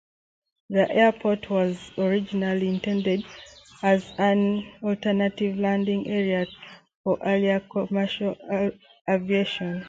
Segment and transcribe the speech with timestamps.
[0.71, 3.23] The airport was originally intended
[3.83, 6.47] as an alternate landing area
[7.03, 8.35] for early commercial
[9.07, 9.79] aviation.